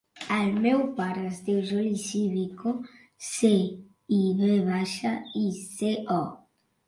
El 0.35 0.47
meu 0.61 0.79
pare 0.99 1.25
es 1.31 1.41
diu 1.49 1.57
Juli 1.71 1.91
Civico: 2.03 2.73
ce, 3.27 3.51
i, 4.17 4.21
ve 4.41 4.51
baixa, 4.73 5.15
i, 5.43 5.45
ce, 5.77 5.93
o. 6.19 6.21